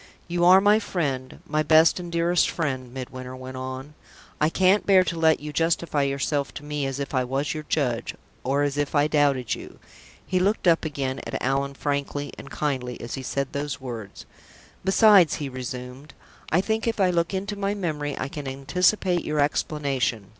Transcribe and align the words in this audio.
"You 0.27 0.43
are 0.45 0.59
my 0.59 0.79
friend 0.79 1.41
my 1.45 1.61
best 1.61 1.99
and 1.99 2.11
dearest 2.11 2.49
friend," 2.49 2.91
Midwinter 2.91 3.35
went 3.35 3.55
on. 3.57 3.93
"I 4.39 4.49
can't 4.49 4.83
bear 4.87 5.03
to 5.03 5.19
let 5.19 5.39
you 5.39 5.53
justify 5.53 6.01
yourself 6.01 6.51
to 6.55 6.63
me 6.65 6.87
as 6.87 6.99
if 6.99 7.13
I 7.13 7.23
was 7.23 7.53
your 7.53 7.65
judge, 7.69 8.15
or 8.43 8.63
as 8.63 8.77
if 8.79 8.95
I 8.95 9.05
doubted 9.05 9.53
you." 9.53 9.77
He 10.25 10.39
looked 10.39 10.67
up 10.67 10.85
again 10.85 11.19
at 11.27 11.39
Allan 11.39 11.75
frankly 11.75 12.33
and 12.35 12.49
kindly 12.49 12.99
as 12.99 13.13
he 13.13 13.21
said 13.21 13.49
those 13.53 13.79
words. 13.79 14.25
"Besides," 14.83 15.35
he 15.35 15.49
resumed, 15.49 16.15
"I 16.51 16.61
think, 16.61 16.87
if 16.87 16.99
I 16.99 17.11
look 17.11 17.31
into 17.35 17.55
my 17.55 17.75
memory, 17.75 18.17
I 18.17 18.27
can 18.27 18.47
anticipate 18.47 19.23
your 19.23 19.39
explanation. 19.39 20.29